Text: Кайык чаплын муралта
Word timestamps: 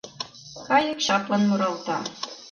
Кайык 0.67 0.99
чаплын 1.05 1.43
муралта 1.49 1.97